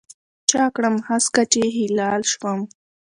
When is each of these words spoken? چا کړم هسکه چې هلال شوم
چا 0.49 0.63
کړم 0.75 0.95
هسکه 1.07 1.43
چې 1.51 1.61
هلال 1.77 2.21
شوم 2.33 2.59